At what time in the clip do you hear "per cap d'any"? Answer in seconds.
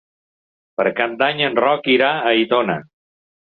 0.79-1.43